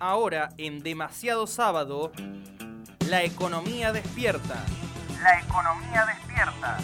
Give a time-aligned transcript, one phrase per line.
[0.00, 2.10] ahora en Demasiado Sábado,
[3.08, 4.64] La economía despierta.
[5.22, 6.78] La economía despierta.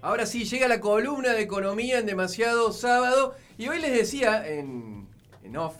[0.00, 3.36] Ahora sí, llega la columna de economía en demasiado sábado.
[3.56, 5.08] Y hoy les decía en,
[5.44, 5.76] en off,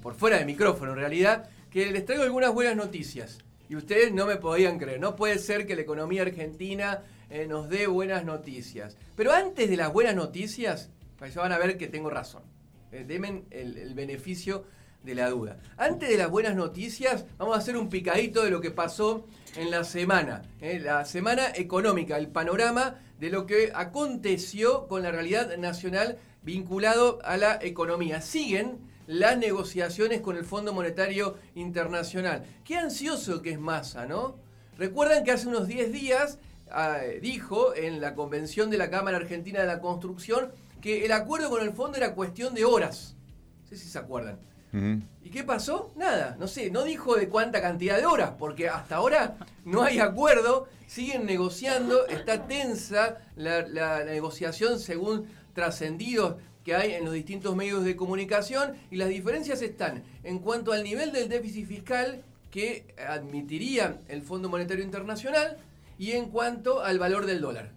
[0.00, 3.38] por fuera de micrófono en realidad, que les traigo algunas buenas noticias.
[3.72, 5.00] Y ustedes no me podían creer.
[5.00, 8.98] No puede ser que la economía argentina eh, nos dé buenas noticias.
[9.16, 12.42] Pero antes de las buenas noticias, pues ya van a ver que tengo razón.
[12.90, 14.66] Eh, denme el, el beneficio
[15.02, 15.58] de la duda.
[15.78, 19.70] Antes de las buenas noticias, vamos a hacer un picadito de lo que pasó en
[19.70, 20.42] la semana.
[20.60, 20.78] ¿eh?
[20.78, 27.38] La semana económica, el panorama de lo que aconteció con la realidad nacional vinculado a
[27.38, 28.20] la economía.
[28.20, 32.44] Siguen las negociaciones con el Fondo Monetario Internacional.
[32.64, 34.36] Qué ansioso que es Massa, ¿no?
[34.78, 36.38] Recuerdan que hace unos 10 días
[36.70, 41.50] ah, dijo en la convención de la Cámara Argentina de la Construcción que el acuerdo
[41.50, 43.14] con el fondo era cuestión de horas.
[43.62, 44.38] No sé si se acuerdan.
[45.22, 45.92] ¿Y qué pasó?
[45.96, 49.98] Nada, no sé, no dijo de cuánta cantidad de horas, porque hasta ahora no hay
[49.98, 57.56] acuerdo, siguen negociando, está tensa la, la negociación según trascendidos que hay en los distintos
[57.56, 62.94] medios de comunicación y las diferencias están en cuanto al nivel del déficit fiscal que
[63.08, 65.56] admitiría el Fondo Monetario Internacional
[65.98, 67.72] y en cuanto al valor del dólar.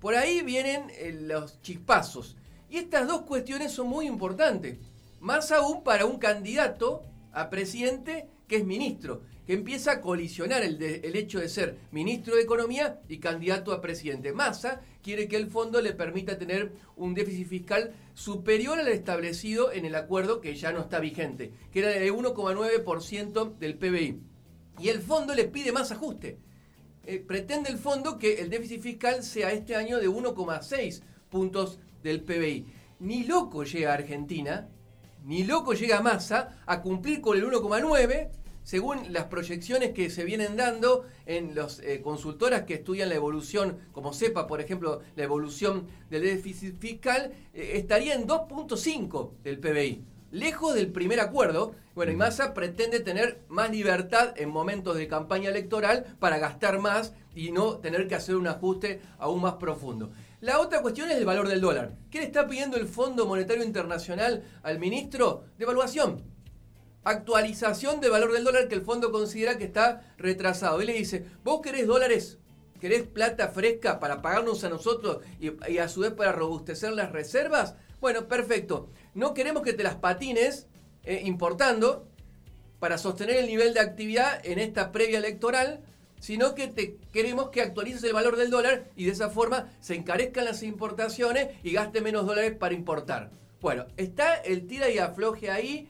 [0.00, 2.36] Por ahí vienen eh, los chispazos.
[2.68, 4.78] Y estas dos cuestiones son muy importantes.
[5.20, 10.82] Más aún para un candidato a presidente que es ministro, que empieza a colisionar el,
[10.82, 14.32] el, hecho de ser ministro de Economía y candidato a presidente.
[14.32, 19.84] Massa quiere que el fondo le permita tener un déficit fiscal superior al establecido en
[19.84, 24.20] el acuerdo que ya no está vigente, que era de 1,9% del PBI.
[24.80, 26.38] Y el fondo le pide más ajuste.
[27.04, 32.22] Eh, pretende el fondo que el déficit fiscal sea este año de 1,6 puntos del
[32.22, 32.66] PBI.
[32.98, 34.68] Ni loco llega a Argentina
[35.26, 38.30] ni loco llega Massa a cumplir con el 1,9
[38.62, 43.78] según las proyecciones que se vienen dando en las eh, consultoras que estudian la evolución,
[43.92, 50.04] como sepa, por ejemplo, la evolución del déficit fiscal, eh, estaría en 2.5 del PBI.
[50.32, 55.50] Lejos del primer acuerdo, bueno, y Massa pretende tener más libertad en momentos de campaña
[55.50, 60.10] electoral para gastar más y no tener que hacer un ajuste aún más profundo.
[60.46, 61.96] La otra cuestión es el valor del dólar.
[62.08, 65.42] ¿Qué le está pidiendo el Fondo Monetario Internacional al ministro?
[65.58, 66.22] Devaluación.
[67.02, 70.80] Actualización del valor del dólar que el fondo considera que está retrasado.
[70.80, 72.38] Él le dice, vos querés dólares,
[72.80, 77.10] querés plata fresca para pagarnos a nosotros y, y a su vez para robustecer las
[77.10, 77.74] reservas.
[78.00, 78.88] Bueno, perfecto.
[79.14, 80.68] No queremos que te las patines
[81.02, 82.06] eh, importando
[82.78, 85.80] para sostener el nivel de actividad en esta previa electoral
[86.26, 90.44] sino que queremos que actualices el valor del dólar y de esa forma se encarezcan
[90.44, 93.30] las importaciones y gaste menos dólares para importar.
[93.60, 95.88] Bueno, está el tira y afloje ahí,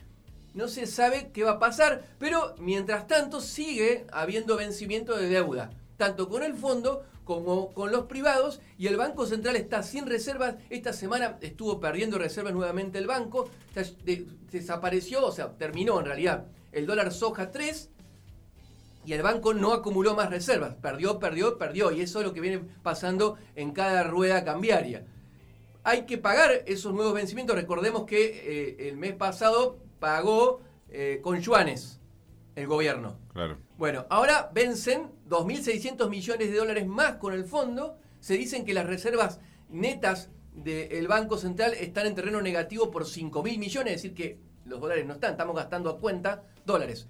[0.52, 5.70] no se sabe qué va a pasar, pero mientras tanto sigue habiendo vencimiento de deuda,
[5.96, 10.56] tanto con el fondo como con los privados, y el Banco Central está sin reservas.
[10.68, 13.48] Esta semana estuvo perdiendo reservas nuevamente el banco,
[14.52, 17.88] desapareció, o sea, terminó en realidad el dólar soja 3
[19.06, 20.74] y el banco no acumuló más reservas.
[20.74, 21.92] Perdió, perdió, perdió.
[21.92, 25.06] Y eso es lo que viene pasando en cada rueda cambiaria.
[25.84, 27.54] Hay que pagar esos nuevos vencimientos.
[27.54, 32.00] Recordemos que eh, el mes pasado pagó eh, con yuanes
[32.56, 33.16] el gobierno.
[33.32, 33.58] Claro.
[33.78, 37.98] Bueno, ahora vencen 2.600 millones de dólares más con el fondo.
[38.18, 43.58] Se dicen que las reservas netas del Banco Central están en terreno negativo por 5.000
[43.58, 47.06] millones, es decir, que los dólares no están, estamos gastando a cuenta dólares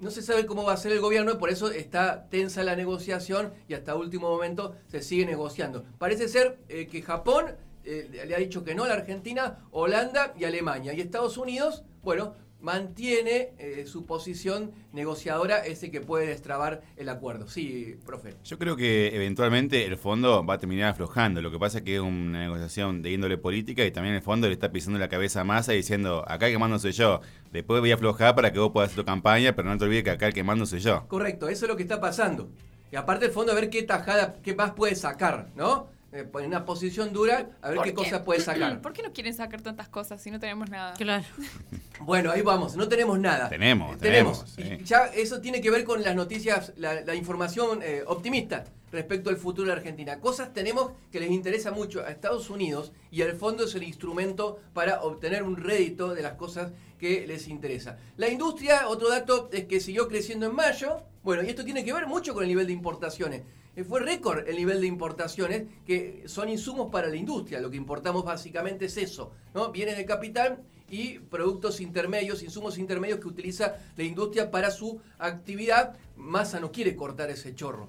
[0.00, 2.76] no se sabe cómo va a ser el gobierno y por eso está tensa la
[2.76, 5.84] negociación y hasta último momento se sigue negociando.
[5.98, 10.34] Parece ser eh, que Japón eh, le ha dicho que no a la Argentina, Holanda
[10.38, 10.92] y Alemania.
[10.92, 17.48] Y Estados Unidos, bueno, mantiene eh, su posición negociadora, ese que puede destrabar el acuerdo.
[17.48, 18.34] Sí, profe.
[18.44, 21.40] Yo creo que eventualmente el fondo va a terminar aflojando.
[21.40, 24.48] Lo que pasa es que es una negociación de índole política y también el fondo
[24.48, 27.20] le está pisando la cabeza a Massa diciendo, acá el mando soy yo.
[27.52, 30.04] Después voy a aflojar para que vos puedas hacer tu campaña, pero no te olvides
[30.04, 31.06] que acá el que mando soy yo.
[31.08, 32.50] Correcto, eso es lo que está pasando.
[32.90, 35.88] Y aparte el fondo a ver qué tajada, qué más puede sacar, ¿no?
[36.12, 38.80] Eh, en una posición dura, a ver qué, qué cosa puede sacar.
[38.82, 40.94] ¿Por qué no quieren sacar tantas cosas si no tenemos nada?
[40.94, 41.24] Claro.
[42.00, 43.48] Bueno, ahí vamos, no tenemos nada.
[43.48, 44.54] Tenemos, Eh, tenemos.
[44.54, 44.84] tenemos, Y sí.
[44.88, 49.36] ya eso tiene que ver con las noticias, la, la información eh, optimista respecto al
[49.36, 50.20] futuro de Argentina.
[50.20, 54.60] Cosas tenemos que les interesa mucho a Estados Unidos y el fondo es el instrumento
[54.74, 56.70] para obtener un rédito de las cosas
[57.00, 57.98] que les interesa.
[58.16, 61.02] La industria, otro dato es que siguió creciendo en mayo.
[61.24, 63.42] Bueno, y esto tiene que ver mucho con el nivel de importaciones.
[63.78, 67.60] Eh, Fue récord el nivel de importaciones, que son insumos para la industria.
[67.60, 69.70] Lo que importamos básicamente es eso, ¿no?
[69.70, 70.58] Bienes de capital
[70.90, 75.96] y productos intermedios, insumos intermedios que utiliza la industria para su actividad.
[76.16, 77.88] Massa no quiere cortar ese chorro.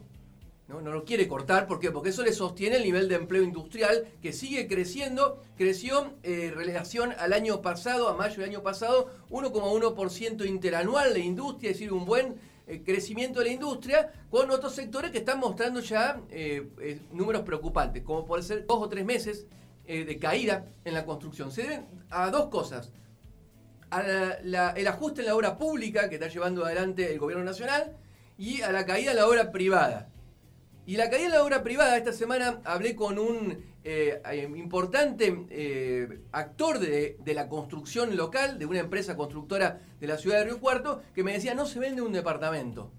[0.68, 0.80] ¿no?
[0.80, 1.89] no lo quiere cortar, ¿por qué?
[1.89, 6.56] Porque eso le sostiene el nivel de empleo industrial que sigue creciendo, creció eh, en
[6.56, 11.91] relación al año pasado, a mayo del año pasado, 1,1% interanual de industria, es decir,
[11.91, 12.36] un buen
[12.69, 17.42] eh, crecimiento de la industria, con otros sectores que están mostrando ya eh, eh, números
[17.42, 19.45] preocupantes, como puede ser dos o tres meses
[19.86, 21.51] de caída en la construcción.
[21.51, 22.92] Se deben a dos cosas.
[23.89, 24.04] A
[24.44, 27.98] la- el ajuste en la obra pública que está llevando adelante el gobierno nacional
[28.38, 30.07] y a la caída en la obra privada.
[30.89, 35.45] Y la caída en la obra privada, esta semana hablé con un eh, eh, importante
[35.51, 40.45] eh, actor de, de la construcción local, de una empresa constructora de la ciudad de
[40.45, 42.89] Río Cuarto, que me decía, no se vende un departamento.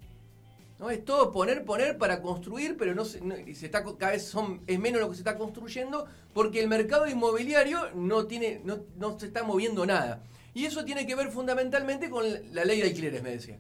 [0.79, 0.89] ¿no?
[0.89, 4.25] Es todo poner, poner para construir, pero no se, no- y se está, cada vez
[4.25, 8.85] son, es menos lo que se está construyendo, porque el mercado inmobiliario no, tiene, no,
[8.99, 10.23] no se está moviendo nada.
[10.55, 13.59] Y eso tiene que ver fundamentalmente con la ley de alquileres, me decía,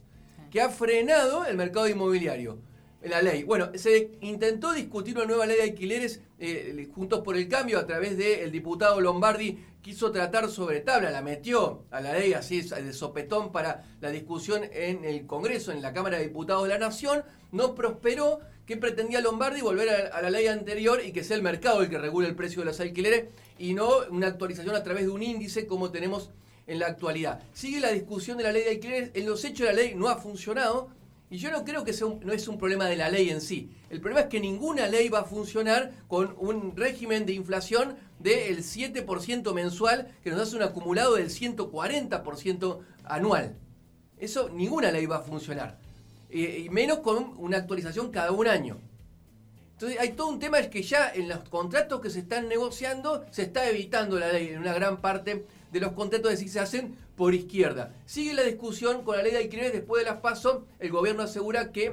[0.52, 2.69] que ha frenado el mercado inmobiliario.
[3.02, 3.44] La ley.
[3.44, 7.86] Bueno, se intentó discutir una nueva ley de alquileres eh, juntos por el cambio a
[7.86, 9.58] través del diputado Lombardi.
[9.80, 14.62] Quiso tratar sobre tabla, la metió a la ley así de sopetón para la discusión
[14.70, 17.24] en el Congreso, en la Cámara de Diputados de la Nación.
[17.52, 18.40] No prosperó.
[18.66, 19.62] ¿Qué pretendía Lombardi?
[19.62, 22.36] Volver a, a la ley anterior y que sea el mercado el que regule el
[22.36, 23.24] precio de los alquileres
[23.58, 26.30] y no una actualización a través de un índice como tenemos
[26.66, 27.40] en la actualidad.
[27.54, 29.10] Sigue la discusión de la ley de alquileres.
[29.14, 30.88] En los hechos la ley no ha funcionado.
[31.30, 33.70] Y yo no creo que sea no es un problema de la ley en sí.
[33.88, 38.64] El problema es que ninguna ley va a funcionar con un régimen de inflación del
[38.64, 43.56] 7% mensual que nos hace un acumulado del 140% anual.
[44.18, 45.78] Eso ninguna ley va a funcionar.
[46.30, 48.78] Eh, y menos con una actualización cada un año.
[49.72, 53.24] Entonces hay todo un tema es que ya en los contratos que se están negociando
[53.30, 56.60] se está evitando la ley en una gran parte de los contratos, es decir, se
[56.60, 57.92] hacen por izquierda.
[58.06, 61.70] Sigue la discusión con la ley de alquileres después de las PASO, el gobierno asegura
[61.70, 61.92] que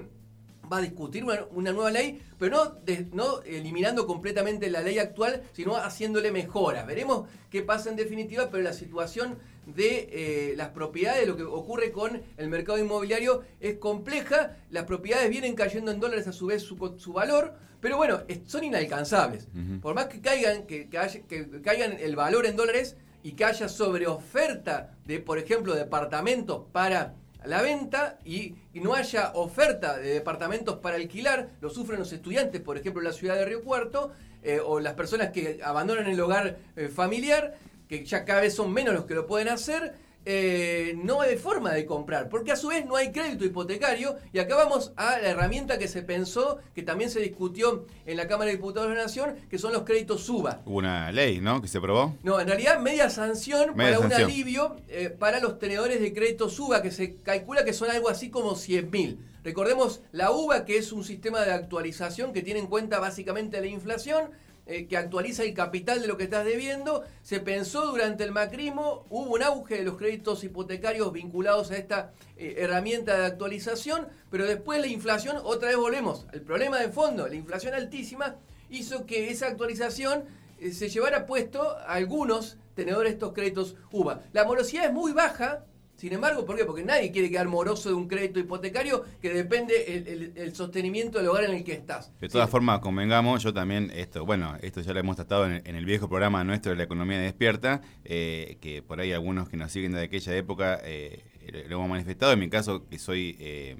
[0.72, 5.00] va a discutir una, una nueva ley, pero no, de- no eliminando completamente la ley
[5.00, 6.88] actual, sino haciéndole mejoras.
[6.88, 11.92] Veremos qué pasa en definitiva, pero la situación de eh, las propiedades, lo que ocurre
[11.92, 16.62] con el mercado inmobiliario es compleja, las propiedades vienen cayendo en dólares a su vez
[16.64, 16.78] su,
[17.12, 19.50] valor, pero bueno, son inalcanzables.
[19.82, 23.46] Por más que caigan, que, que haya- que caigan el valor en dólares y que
[23.46, 27.16] haya sobre oferta de, por ejemplo, departamentos para
[27.46, 32.62] la venta y, y no haya oferta de departamentos para alquilar, lo sufren los estudiantes,
[32.62, 34.12] por ejemplo, en la ciudad de Río Cuarto,
[34.44, 37.56] eh, o las personas que abandonan el hogar eh, familiar,
[37.88, 39.96] que ya cada vez son menos los que lo pueden hacer,
[40.30, 44.40] eh, no hay forma de comprar, porque a su vez no hay crédito hipotecario, y
[44.40, 48.52] acá vamos a la herramienta que se pensó, que también se discutió en la Cámara
[48.52, 50.64] de Diputados de la Nación, que son los créditos SUBA.
[50.66, 51.62] Hubo una ley, ¿no?
[51.62, 52.14] Que se aprobó.
[52.24, 56.50] No, en realidad media sanción Media para un alivio eh, para los tenedores de crédito
[56.50, 59.20] SUBA, que se calcula que son algo así como 100 mil.
[59.46, 63.68] Recordemos la UBA, que es un sistema de actualización que tiene en cuenta básicamente la
[63.68, 64.32] inflación,
[64.68, 67.04] eh, que actualiza el capital de lo que estás debiendo.
[67.24, 72.12] Se pensó durante el macrismo, hubo un auge de los créditos hipotecarios vinculados a esta
[72.36, 77.28] eh, herramienta de actualización, pero después la inflación, otra vez volvemos al problema de fondo,
[77.30, 78.36] la inflación altísima
[78.70, 80.26] hizo que esa actualización
[80.60, 84.22] eh, se llevara puesto a algunos tenedores de estos créditos UBA.
[84.34, 85.64] La morosidad es muy baja,
[85.98, 86.64] sin embargo, ¿por qué?
[86.64, 91.18] Porque nadie quiere quedar moroso de un crédito hipotecario que depende el, el- el sostenimiento
[91.18, 92.12] del hogar en el que estás.
[92.22, 92.52] De todas Sí.
[92.52, 95.86] formas, convengamos, yo también, esto, bueno, esto ya lo hemos tratado en el, en el
[95.86, 99.92] viejo programa nuestro de la economía despierta, eh, que por ahí algunos que nos siguen
[99.94, 101.24] de aquella época eh,
[101.68, 102.32] lo hemos manifestado.
[102.32, 103.76] En mi caso, que soy eh,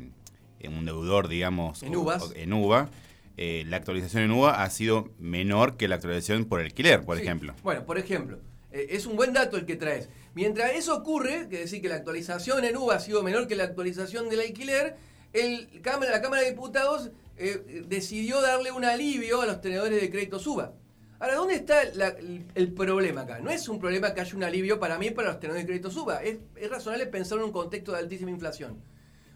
[0.68, 2.24] un deudor, digamos, En uvas.
[2.24, 2.90] o- en UVA,
[3.38, 7.24] eh, la actualización en UVA ha sido menor que la actualización por alquiler, por Sí.
[7.24, 7.54] ejemplo.
[7.64, 8.40] Bueno, por ejemplo,
[8.90, 10.10] es un buen dato el que traes.
[10.34, 13.64] Mientras eso ocurre, que decir que la actualización en UBA ha sido menor que la
[13.64, 14.96] actualización del alquiler,
[15.34, 20.74] la Cámara de Diputados eh, decidió darle un alivio a los tenedores de crédito UBA.
[21.20, 23.40] Ahora, ¿dónde está el, problema acá?
[23.40, 25.90] No es un problema que haya un alivio para mí para los tenedores de crédito
[26.02, 26.24] UBA.
[26.24, 28.80] Es, es razonable pensar en un contexto de altísima inflación.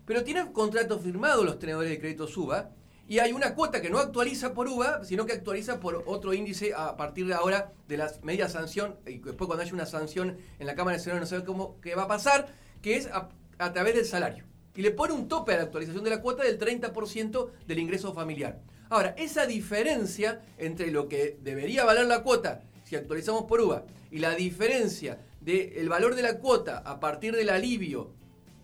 [0.06, 2.70] Pero tienen contrato firmado los tenedores de crédito UBA
[3.12, 6.74] y hay una cuota que no actualiza por UVA, sino que actualiza por otro índice
[6.74, 10.66] a partir de ahora de la media sanción, y después cuando haya una sanción en
[10.66, 12.48] la Cámara de Senado no sabe cómo qué va a pasar,
[12.82, 14.46] que es a, través del salario.
[14.76, 18.14] Y le pone un tope a la actualización de la cuota del 30% del ingreso
[18.14, 18.62] familiar.
[18.90, 24.20] Ahora, esa diferencia entre lo que debería valer la cuota si actualizamos por UVA y
[24.20, 28.14] la diferencia del valor de la cuota a partir del alivio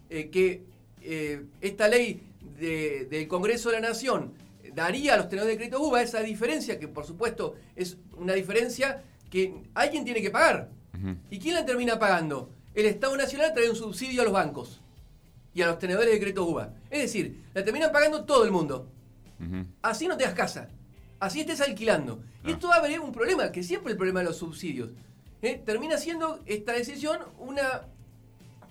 [0.09, 0.63] eh, que
[1.01, 2.26] eh, esta ley
[2.57, 4.33] de- del Congreso de la Nación
[4.73, 9.03] daría a los tenedores de crédito UBA, esa diferencia, que por supuesto es una diferencia
[9.29, 10.69] que alguien tiene que pagar.
[11.29, 12.49] ¿Y quién la termina pagando?
[12.73, 14.81] El Estado Nacional trae un subsidio a los bancos
[15.53, 16.73] y a los tenedores de crédito UBA.
[16.89, 18.87] Es decir, la terminan pagando todo el mundo.
[19.81, 20.69] Así no te das casa.
[21.19, 22.21] Así estés alquilando.
[22.43, 22.53] Y Ah.
[22.53, 24.89] esto abre un problema, que siempre el problema de los subsidios.
[25.41, 25.61] ¿eh?
[25.65, 27.83] Termina siendo esta decisión una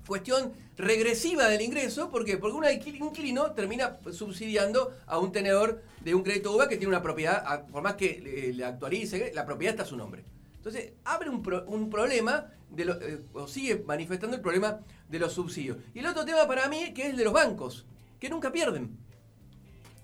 [0.06, 2.10] cuestión regresiva del ingreso.
[2.10, 2.36] ¿Por qué?
[2.38, 2.64] Porque un
[3.06, 7.82] inquilino termina subsidiando a un tenedor de un crédito UBA que tiene una propiedad, por
[7.82, 10.24] más que le, actualice, la propiedad está a su nombre.
[10.56, 15.18] Entonces, abre un, pro- un problema, de lo- eh, o sigue manifestando el problema de
[15.18, 15.78] los subsidios.
[15.94, 17.86] Y el otro tema para mí, que es el de los bancos,
[18.20, 18.96] que nunca pierden.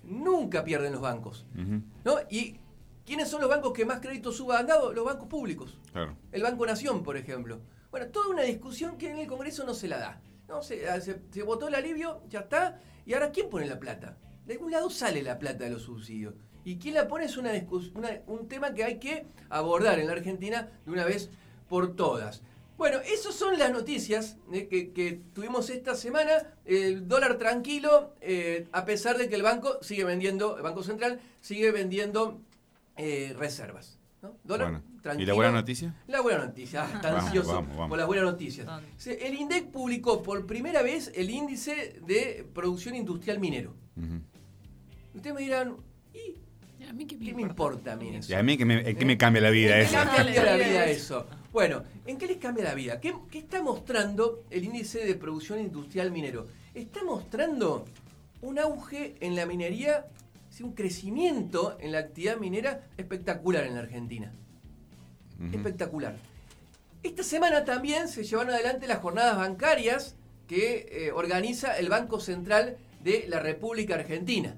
[0.03, 1.45] Nunca pierden los bancos.
[2.03, 2.15] ¿no?
[2.29, 2.57] ¿Y
[3.05, 4.93] quiénes son los bancos que más créditos suba han dado?
[4.93, 5.77] Los bancos públicos.
[5.91, 6.15] Claro.
[6.31, 7.59] El Banco Nación, por ejemplo.
[7.93, 10.19] Bueno, toda una discusión que en el Congreso no se la da.
[10.47, 12.81] No, se, ah, se, se votó el alivio, ya está.
[13.05, 14.17] ¿Y ahora quién pone la plata?
[14.47, 16.33] De algún lado sale la plata de los subsidios.
[16.65, 17.51] Y quién la pone es una
[17.93, 21.29] una- un tema que hay que abordar en la Argentina de una vez
[21.69, 22.41] por todas.
[22.77, 26.55] Bueno, esas son las noticias eh, que, que tuvimos esta semana.
[26.65, 31.19] El dólar tranquilo, eh, a pesar de que el banco sigue vendiendo, el Banco Central
[31.41, 32.41] sigue vendiendo
[32.97, 33.99] eh, reservas.
[34.23, 34.37] ¿No?
[34.43, 34.83] Dólar Bueno.
[34.97, 35.27] ¿Y tranquilo.
[35.27, 35.93] la buena noticia?
[36.07, 37.89] La buena noticia, ah, está Vamos, ansioso vamos, vamos.
[37.89, 38.67] por las buenas noticias.
[39.05, 43.75] El INDEC publicó por primera vez el índice de producción industrial minero.
[43.97, 44.21] Ujú.
[45.15, 45.75] Ustedes me dirán,
[46.13, 48.31] ¿y A mí qué me, qué me importa a mí eso?
[48.31, 49.97] Y a mí que me, que me cambia la vida ¿En eso.
[50.15, 51.27] qué les cambia la vida eso?
[51.51, 52.99] Bueno, ¿en qué les cambia la vida?
[52.99, 56.47] ¿Qué, qué está mostrando el índice de producción industrial minero?
[56.73, 57.85] Está mostrando
[58.41, 60.07] un auge en la minería,
[60.53, 64.31] sí, un crecimiento en la actividad minera espectacular en la Argentina.
[65.51, 66.15] Espectacular.
[67.01, 70.15] Esta semana también se llevaron adelante las jornadas bancarias
[70.47, 74.53] que eh, organiza el Banco Central de la República Argentina.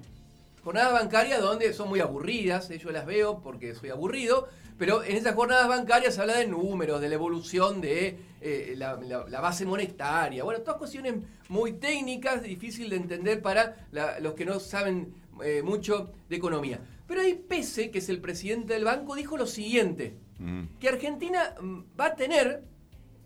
[0.62, 4.48] Jornadas bancarias donde son muy aburridas, eh, yo las veo porque soy aburrido,
[4.78, 8.94] pero en esas jornadas bancarias se habla de números, de la evolución de eh, la,
[9.00, 11.14] la- la base monetaria, bueno, todas cuestiones
[11.48, 16.80] muy técnicas, difícil de entender para la- los que no saben eh, mucho de economía.
[17.06, 20.68] Pero ahí Pese, que es el presidente del banco, dijo lo siguiente, Ujú.
[20.80, 22.64] que Argentina mm, va a tener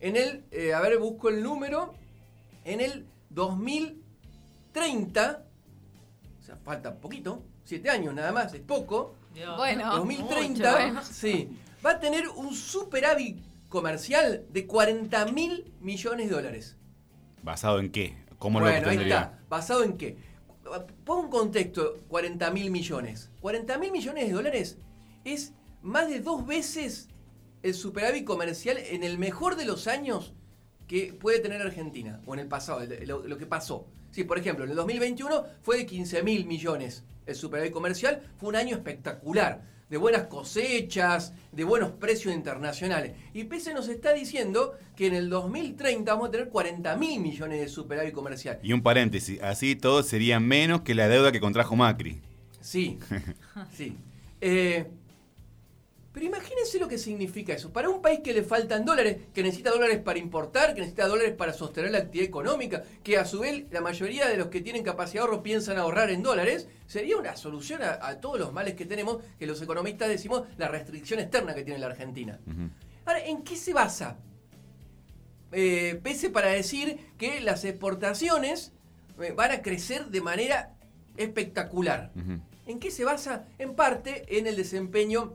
[0.01, 1.95] en el, eh, a ver, busco el número,
[2.65, 5.45] en el 2030,
[6.39, 9.15] o sea, falta poquito, siete años nada más, es poco,
[9.57, 11.03] Bueno, 2030, mucho, bueno.
[11.11, 11.49] sí,
[11.85, 13.39] va a tener un superávit
[13.69, 16.77] comercial de 40 mil millones de dólares.
[17.43, 18.17] ¿Basado en qué?
[18.39, 19.39] ¿Cómo lo Bueno, ahí está.
[19.49, 20.17] ¿Basado en qué?
[21.05, 23.31] Pongo un contexto, 40 mil millones.
[23.41, 24.79] 40 mil millones de dólares
[25.25, 27.09] es más de dos veces
[27.63, 30.35] el superávit comercial en el mejor de los años
[30.87, 33.87] que puede tener Argentina, o en el pasado, lo, lo que pasó.
[34.11, 38.49] Sí, por ejemplo, en el 2021 fue de 15 mil millones el superávit comercial, fue
[38.49, 43.13] un año espectacular, de buenas cosechas, de buenos precios internacionales.
[43.35, 47.61] Y Pese nos está diciendo que en el 2030 vamos a tener 40 mil millones
[47.61, 48.61] de superávit comercial.
[48.63, 52.21] Y un paréntesis, así todo sería menos que la deuda que contrajo Macri.
[52.61, 52.99] Sí,
[53.77, 53.97] sí.
[54.41, 54.87] Eh,
[56.13, 57.73] pero imagínense lo que significa eso.
[57.73, 61.35] Para un país que le faltan dólares, que necesita dólares para importar, que necesita dólares
[61.37, 64.83] para sostener la actividad económica, que a su vez la mayoría de los que tienen
[64.83, 68.75] capacidad de ahorro piensan ahorrar en dólares, sería una solución a, a todos los males
[68.75, 72.41] que tenemos, que los economistas decimos la restricción externa que tiene la Argentina.
[73.05, 74.19] Ahora, ¿en qué se basa?
[75.53, 78.73] Eh, pese para decir que las exportaciones
[79.21, 80.75] eh, van a crecer de manera
[81.17, 82.13] espectacular.
[82.67, 83.47] ¿En qué se basa?
[83.59, 85.35] En parte en el desempeño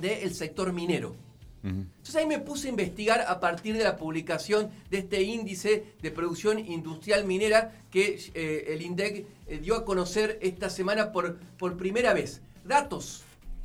[0.00, 1.14] del sector minero.
[1.62, 6.10] Entonces ahí me puse a investigar a partir de la publicación de este índice de
[6.10, 11.78] producción industrial minera que eh, el INDEC eh, dio a conocer esta semana por, por
[11.78, 12.42] primera vez.
[12.66, 13.22] Datos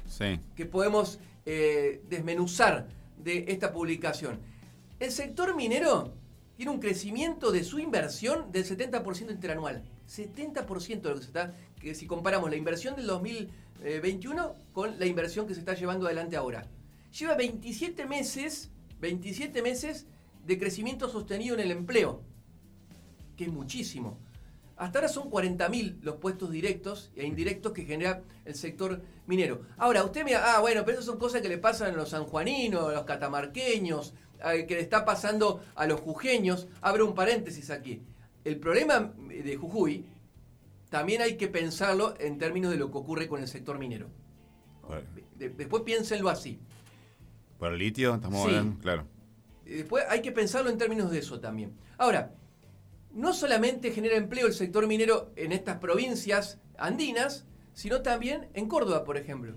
[0.08, 0.40] Sí.
[0.56, 4.40] que podemos eh, desmenuzar de esta publicación.
[5.02, 6.14] El sector minero
[6.56, 9.84] tiene un crecimiento de su inversión del 70% interanual.
[10.10, 13.08] 70% de lo que se está, que si comparamos la inversión del
[13.80, 16.68] 2021 con la inversión que se está llevando adelante ahora.
[17.18, 18.70] Lleva 27 meses,
[19.00, 20.06] 27 meses
[20.46, 22.22] de crecimiento sostenido en el empleo,
[23.36, 24.20] que es muchísimo.
[24.76, 29.62] Hasta ahora son 40.000 los puestos directos e indirectos que genera el sector minero.
[29.78, 32.90] Ahora, usted me ah, bueno, pero esas son cosas que le pasan a los sanjuaninos,
[32.90, 34.14] a los catamarqueños,
[34.46, 36.68] eh, que le está pasando a los jujeños.
[36.82, 38.02] Abro un paréntesis aquí.
[38.46, 40.06] El problema de Jujuy
[40.90, 44.08] también hay que pensarlo en términos de lo que ocurre con el sector minero.
[44.88, 45.04] Bueno.
[45.36, 46.60] De- después piénsenlo así.
[47.58, 48.16] ¿Por el litio?
[48.16, 48.48] Estamos Sí.
[48.48, 49.06] hablando, claro.
[49.66, 51.74] después hay que pensarlo en términos de eso también.
[52.00, 52.32] Ahora,
[53.14, 59.04] no solamente genera empleo el sector minero en estas provincias andinas, sino también en Córdoba,
[59.04, 59.54] por ejemplo.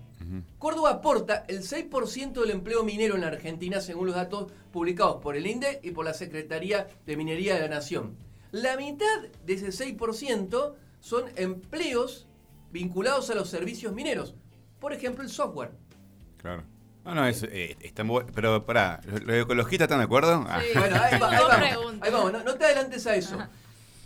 [0.59, 5.37] Córdoba aporta el 6% del empleo minero en la Argentina, según los datos publicados por
[5.37, 8.17] el INDE y por la Secretaría de Minería de la Nación.
[8.51, 9.07] La mitad
[9.45, 12.27] de ese 6% son empleos
[12.71, 14.35] vinculados a los servicios mineros.
[14.81, 15.73] Por ejemplo, el software.
[16.39, 16.63] Claro.
[17.05, 18.31] No, no, es, eh, está muy bueno.
[18.33, 20.45] Pero pará, ¿los los ecologistas están de acuerdo?
[20.49, 20.63] Ah.
[20.63, 20.79] Sí.
[20.79, 21.95] Bueno, ahí, va- ahí vamos.
[22.01, 23.37] Ahí vamos, no, no te adelantes a eso.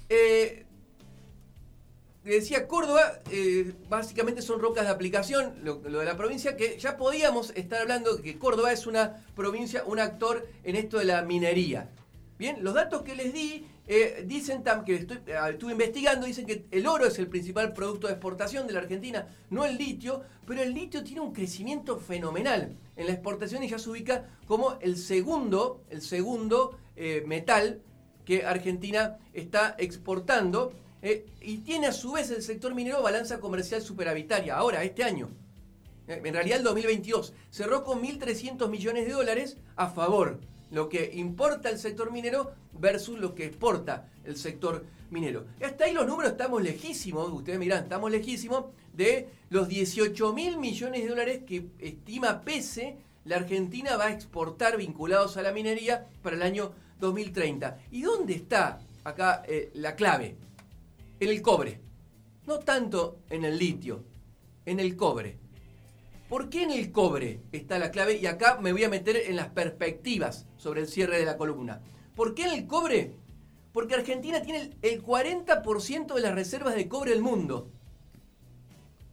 [0.08, 0.64] Eh,
[2.24, 6.96] decía Córdoba, eh, básicamente son rocas de aplicación, lo, lo de la provincia, que ya
[6.96, 11.22] podíamos estar hablando de que Córdoba es una provincia, un actor en esto de la
[11.22, 11.90] minería.
[12.38, 15.06] Bien, los datos que les di eh, dicen que eh,
[15.50, 19.28] estuve investigando, dicen que el oro es el principal producto de exportación de la Argentina,
[19.50, 23.78] no el litio, pero el litio tiene un crecimiento fenomenal en la exportación y ya
[23.78, 27.80] se ubica como el segundo, el segundo eh, metal
[28.24, 30.72] que Argentina está exportando
[31.40, 35.28] y tiene a su vez el sector minero balanza comercial superavitaria, ahora, este año.
[36.08, 41.70] En realidad el 2022 cerró con 1.300 millones de dólares a favor, lo que importa
[41.70, 45.46] el sector minero versus lo que exporta el sector minero.
[45.62, 51.02] Hasta ahí los números estamos lejísimos, ustedes mirán, estamos lejísimos de los 18 mil millones
[51.02, 52.96] de dólares que estima PESE
[53.26, 57.78] la Argentina va a exportar vinculados a la minería para el año 2030.
[57.90, 60.36] ¿Y dónde está acá eh, la clave?
[61.18, 61.80] En el cobre.
[62.46, 64.04] No tanto en el litio,
[64.64, 65.38] en el cobre.
[66.28, 68.16] ¿Por qué en el cobre está la clave?
[68.16, 71.80] Y acá me voy a meter en las perspectivas sobre el cierre de la columna.
[72.14, 73.12] ¿Por qué en el cobre?
[73.72, 77.70] Porque Argentina tiene el el 40% de las reservas de cobre del mundo.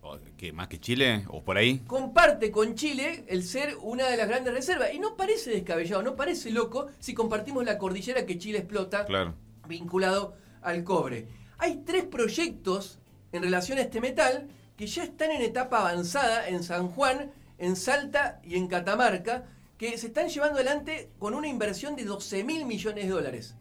[0.01, 1.23] ¿O ¿Qué, ¿Más que Chile?
[1.29, 1.79] ¿O por ahí?
[1.87, 4.93] Comparte con Chile el ser una de las grandes reservas.
[4.93, 9.35] Y no parece descabellado, no parece loco si compartimos la cordillera que Chile explota Claro.
[9.67, 11.27] vinculado al cobre.
[11.59, 12.99] Hay tres proyectos
[13.31, 17.75] en relación a este metal que ya están en etapa avanzada en San Juan, en
[17.75, 19.45] Salta y en Catamarca,
[19.77, 23.55] que se están llevando adelante con una inversión de 12 mil millones de dólares.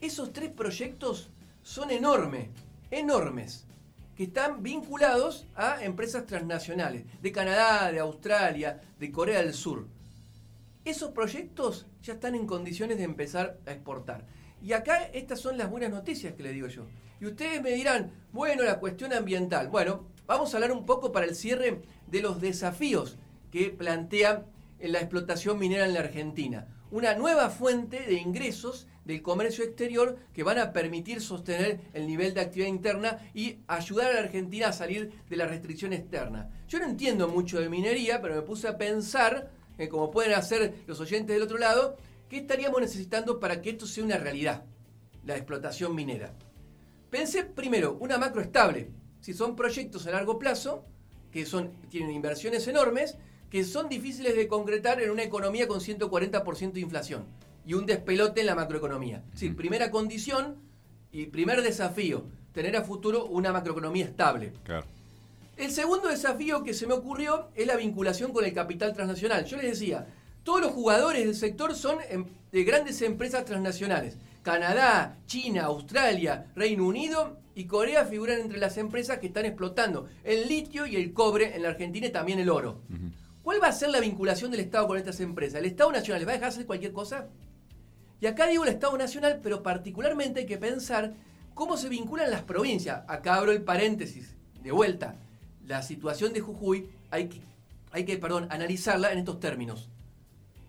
[0.00, 1.30] Esos tres proyectos
[1.62, 2.48] son enormes,
[2.90, 3.66] enormes,
[4.16, 9.86] que están vinculados a empresas transnacionales, de Canadá, de Australia, de Corea del Sur.
[10.84, 14.26] Esos proyectos ya están en condiciones de empezar a exportar.
[14.60, 16.86] Y acá estas son las buenas noticias que le digo yo.
[17.20, 19.68] Y ustedes me dirán, bueno, la cuestión ambiental.
[19.68, 23.18] Bueno, vamos a hablar un poco para el cierre de los desafíos
[23.50, 24.46] que plantea
[24.80, 26.66] la explotación minera en la Argentina.
[26.90, 32.34] Una nueva fuente de ingresos del comercio exterior que van a permitir sostener el nivel
[32.34, 36.50] de actividad interna y ayudar a la Argentina a salir de la restricción externa.
[36.68, 40.74] Yo no entiendo mucho de minería, pero me puse a pensar, eh, como pueden hacer
[40.86, 41.96] los oyentes del otro lado,
[42.28, 44.64] ¿qué estaríamos necesitando para que esto sea una realidad?
[45.24, 46.34] La explotación minera.
[47.10, 48.90] Pensé primero, una macro estable.
[49.22, 50.84] Si son proyectos a largo plazo,
[51.30, 53.16] que son, tienen inversiones enormes,
[53.50, 57.24] que son difíciles de concretar en una economía con 140% de inflación
[57.64, 59.22] y un despelote en la macroeconomía.
[59.28, 60.56] Es decir, primera condición
[61.12, 64.54] y primer desafío, tener a futuro una macroeconomía estable.
[64.64, 64.86] Claro.
[65.56, 69.44] El segundo desafío que se me ocurrió es la vinculación con el capital transnacional.
[69.44, 70.08] Yo les decía,
[70.42, 74.16] todos los jugadores del sector son em- de grandes empresas transnacionales.
[74.42, 80.48] Canadá, China, Australia, Reino Unido y Corea figuran entre las empresas que están explotando el
[80.48, 82.80] litio y el cobre en la Argentina y también el oro.
[83.42, 85.60] ¿Cuál va a ser la vinculación del Estado con estas empresas?
[85.60, 87.28] ¿El Estado Nacional les va a dejar hacer cualquier cosa?
[88.20, 91.14] Y acá digo el Estado Nacional, pero particularmente hay que pensar
[91.54, 93.02] cómo se vinculan las provincias.
[93.08, 95.16] Acá abro el paréntesis, de vuelta.
[95.66, 97.40] La situación de Jujuy hay que,
[97.90, 99.88] hay que perdón, analizarla en estos términos.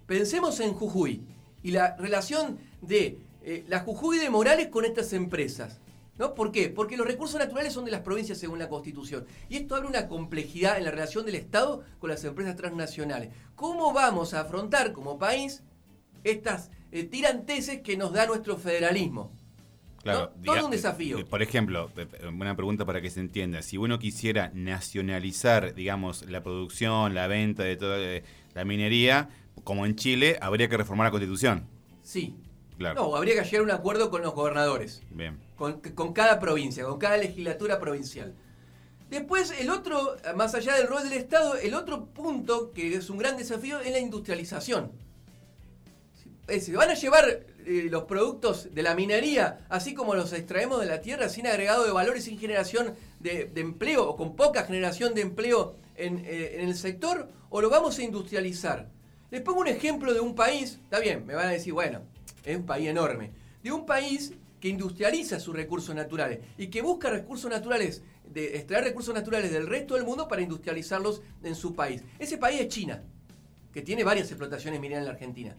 [0.07, 1.21] Pensemos en Jujuy
[1.61, 5.79] y la relación de eh, la Jujuy de Morales con estas empresas.
[6.19, 6.35] ¿No?
[6.35, 6.69] ¿Por qué?
[6.69, 9.25] Porque los recursos naturales son de las provincias según la Constitución.
[9.49, 13.29] Y esto abre una complejidad en la relación del Estado con las empresas transnacionales.
[13.55, 15.63] ¿Cómo vamos a afrontar como país
[16.23, 19.31] estas eh, tiranteses que nos da nuestro federalismo?
[20.03, 20.53] Claro, ¿No?
[20.53, 21.17] Todo un desafío.
[21.17, 23.63] eh, Por ejemplo, eh, eh, una pregunta para que se entienda.
[23.63, 29.29] Si uno quisiera nacionalizar, digamos, la producción, la venta de toda eh, la minería,
[29.63, 31.65] como en Chile, habría que reformar la constitución.
[32.03, 32.35] Sí.
[32.77, 33.01] Claro.
[33.01, 35.01] No, habría que llegar a un acuerdo con los gobernadores.
[35.11, 35.37] Bien.
[35.55, 38.33] con, con cada provincia, con cada legislatura provincial.
[39.09, 43.17] Después, el otro, más allá del rol del Estado, el otro punto que es un
[43.19, 44.91] gran desafío es la industrialización.
[46.47, 50.79] Es decir, van a llevar eh, los productos de la minería, así como los extraemos
[50.81, 54.35] de la tierra, sin agregado de valor y sin generación de, de empleo, o con
[54.35, 58.89] poca generación de empleo en, eh, en el sector, o lo vamos a industrializar.
[59.31, 62.01] Les pongo un ejemplo de un país, está bien, me van a decir, bueno,
[62.51, 67.09] es un país enorme, de un país que industrializa sus recursos naturales y que busca
[67.09, 72.01] recursos naturales, de extraer recursos naturales del resto del mundo para industrializarlos en su país.
[72.17, 73.03] Ese país es China,
[73.73, 75.55] que tiene varias explotaciones mineras en la Argentina.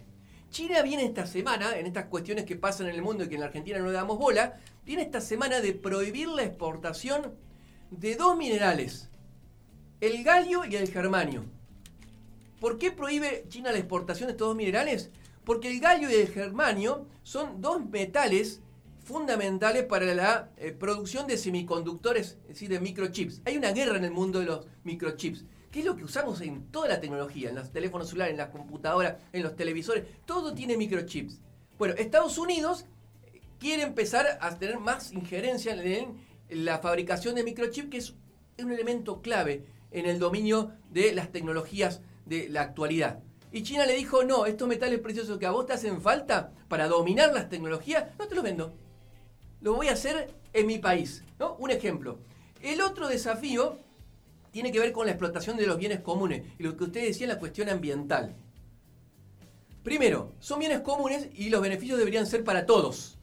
[0.50, 3.40] China viene esta semana, en estas cuestiones que pasan en el mundo y que en
[3.40, 7.34] la Argentina no le damos bola, viene esta semana de prohibir la exportación
[7.90, 9.10] de dos minerales,
[10.00, 11.44] el galio y el germanio.
[12.60, 15.10] ¿Por qué prohíbe China la exportación de estos dos minerales?
[15.44, 18.60] Porque el galio y el germanio son dos metales
[19.04, 23.42] fundamentales para la eh, producción de semiconductores, es decir, de microchips.
[23.44, 26.70] Hay una guerra en el mundo de los microchips, que es lo que usamos en
[26.70, 30.76] toda la tecnología, en los teléfonos celulares, en las computadoras, en los televisores, todo tiene
[30.76, 31.40] microchips.
[31.78, 32.86] Bueno, Estados Unidos
[33.58, 36.16] quiere empezar a tener más injerencia en
[36.48, 38.14] la fabricación de microchips, que es
[38.58, 43.20] un elemento clave en el dominio de las tecnologías de la actualidad.
[43.54, 46.88] Y China le dijo, no, estos metales preciosos que a vos te hacen falta para
[46.88, 48.74] dominar las tecnologías, no te los vendo.
[49.60, 51.22] Lo voy a hacer en mi país.
[51.38, 51.54] ¿no?
[51.60, 52.18] Un ejemplo.
[52.60, 53.78] El otro desafío
[54.50, 57.26] tiene que ver con la explotación de los bienes comunes y lo que usted decía
[57.26, 58.34] en la cuestión ambiental.
[59.84, 63.18] Primero, son bienes comunes y los beneficios deberían ser para todos.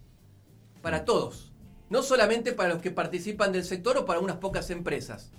[0.81, 1.51] Para todos.
[1.89, 5.33] No solamente para los que participan del sector o para unas pocas empresas.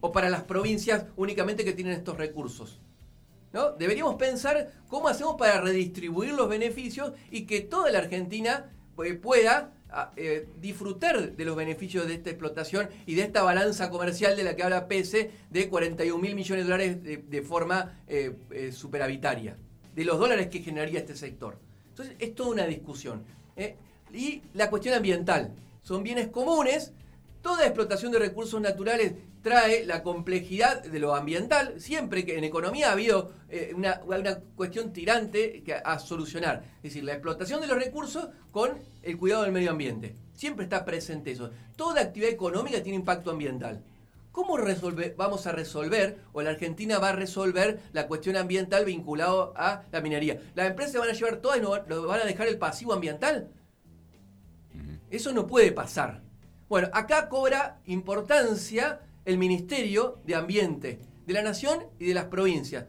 [0.00, 2.80] O para las provincias únicamente que tienen estos recursos.
[3.78, 9.72] Deberíamos pensar cómo hacemos para redistribuir los beneficios y que toda la Argentina pues, pueda
[10.16, 14.54] eh, disfrutar de los beneficios de esta explotación y de esta balanza comercial de la
[14.54, 19.56] que habla PESE de 41 mil millones de dólares de, forma eh, eh, superavitaria,
[19.94, 21.58] de los dólares que generaría este sector.
[21.88, 23.24] Entonces, es toda una discusión.
[24.12, 25.54] Y la cuestión ambiental.
[25.82, 26.92] Son bienes comunes,
[27.46, 32.88] toda explotación de recursos naturales trae la complejidad de lo ambiental, siempre que en economía
[32.88, 34.00] ha habido eh, una,
[34.56, 36.64] cuestión tirante que, a solucionar.
[36.78, 40.16] Es decir, la explotación de los recursos con el cuidado del medio ambiente.
[40.34, 41.52] Siempre está presente eso.
[41.76, 43.80] Toda actividad económica tiene impacto ambiental.
[44.32, 44.58] ¿Cómo
[45.16, 50.00] vamos a resolver, o la Argentina va a resolver la cuestión ambiental vinculado a la
[50.00, 50.42] minería?
[50.56, 53.50] ¿Las empresas van a llevar todas y no van a dejar el pasivo ambiental?
[55.12, 56.25] Eso no puede pasar.
[56.68, 62.86] Bueno, acá cobra importancia el Ministerio de Ambiente de la Nación y de las provincias.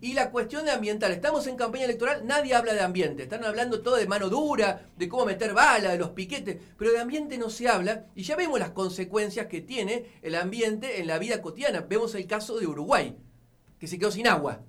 [0.00, 3.82] Y la cuestión de ambiental, estamos en campaña electoral, nadie habla de ambiente, están hablando
[3.82, 7.50] todo de mano dura, de cómo meter bala, de los piquetes, pero de ambiente no
[7.50, 11.82] se habla y ya vemos las consecuencias que tiene el ambiente en la vida cotidiana.
[11.82, 13.14] Vemos el caso de Uruguay,
[13.78, 14.62] que se quedó sin agua.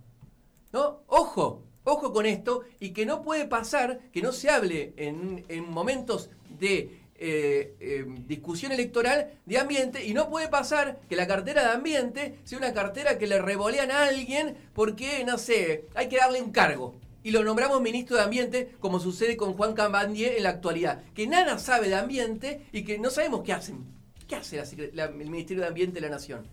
[0.73, 1.03] ¿No?
[1.07, 5.69] Ojo, ojo con esto y que no puede pasar que no se hable en, en
[5.69, 11.61] momentos de eh, eh, discusión electoral de ambiente y no puede pasar que la cartera
[11.61, 16.17] de ambiente sea una cartera que le revolean a alguien porque, no sé, hay que
[16.17, 16.95] darle un cargo.
[17.21, 21.27] Y lo nombramos ministro de Ambiente, como sucede con Juan Cambandier en la actualidad, que
[21.27, 23.85] nada sabe de ambiente y que no sabemos qué hacen.
[24.27, 26.47] ¿Qué hace el Ministerio de Ambiente de la Nación?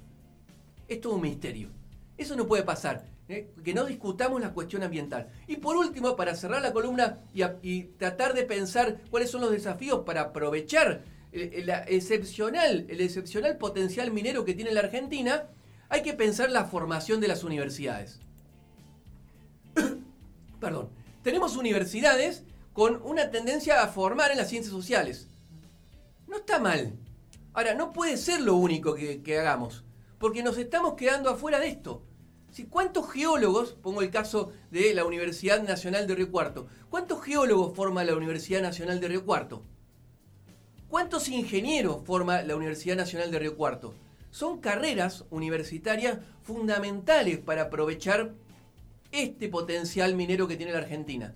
[0.87, 1.71] Es todo un misterio.
[2.19, 3.07] Eso no puede pasar.
[3.29, 3.51] ¿Eh?
[3.63, 5.29] que no discutamos la cuestión ambiental.
[5.47, 7.19] Y por último, para cerrar la columna
[7.63, 14.11] y, tratar de pensar cuáles son los desafíos para aprovechar el, excepcional, el excepcional potencial
[14.11, 15.45] minero que tiene la Argentina,
[15.89, 18.21] hay que pensar la formación de las universidades.
[20.61, 20.91] Perdón.
[21.23, 25.29] Tenemos universidades con una tendencia a formar en las ciencias sociales.
[26.27, 26.95] No está mal.
[27.53, 29.85] Ahora, no puede ser lo único que, que hagamos,
[30.19, 32.08] porque nos estamos quedando afuera de esto.
[32.71, 38.05] ¿Cuántos geólogos, pongo el caso de la Universidad Nacional de Río Cuarto, cuántos geólogos forma
[38.05, 39.63] la Universidad Nacional de Río Cuarto?
[40.89, 43.95] ¿Cuántos ingenieros forma la Universidad Nacional de Río Cuarto?
[44.31, 48.35] Son carreras universitarias fundamentales para aprovechar
[49.13, 51.35] este potencial minero que tiene la Argentina.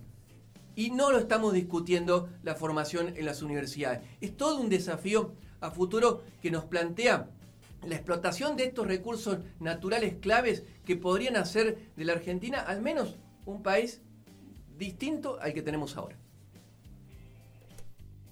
[0.75, 4.01] Y no lo estamos discutiendo la formación en las universidades.
[4.20, 7.29] Es todo un desafío a futuro que nos plantea
[7.87, 13.18] la explotación de estos recursos naturales claves que podrían hacer de la Argentina al menos
[13.45, 14.03] un país
[14.77, 16.22] distinto al que tenemos ahora.